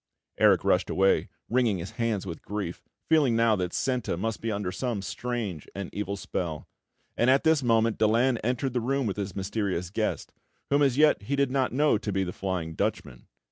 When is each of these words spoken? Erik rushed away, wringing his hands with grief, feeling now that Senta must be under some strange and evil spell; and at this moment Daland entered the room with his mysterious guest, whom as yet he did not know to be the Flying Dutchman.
Erik 0.39 0.63
rushed 0.63 0.89
away, 0.89 1.29
wringing 1.47 1.77
his 1.77 1.91
hands 1.91 2.25
with 2.25 2.41
grief, 2.41 2.81
feeling 3.07 3.35
now 3.35 3.55
that 3.55 3.71
Senta 3.71 4.17
must 4.17 4.41
be 4.41 4.51
under 4.51 4.71
some 4.71 5.03
strange 5.03 5.67
and 5.75 5.93
evil 5.93 6.17
spell; 6.17 6.67
and 7.15 7.29
at 7.29 7.43
this 7.43 7.61
moment 7.61 7.99
Daland 7.99 8.39
entered 8.43 8.73
the 8.73 8.81
room 8.81 9.05
with 9.05 9.17
his 9.17 9.35
mysterious 9.35 9.91
guest, 9.91 10.33
whom 10.71 10.81
as 10.81 10.97
yet 10.97 11.21
he 11.21 11.35
did 11.35 11.51
not 11.51 11.71
know 11.71 11.99
to 11.99 12.11
be 12.11 12.23
the 12.23 12.33
Flying 12.33 12.73
Dutchman. 12.73 13.27